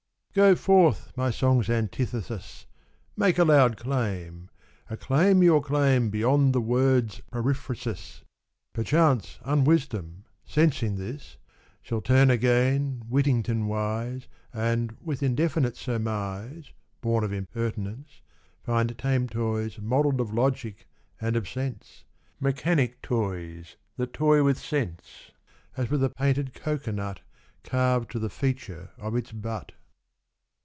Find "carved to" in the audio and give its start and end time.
27.65-28.19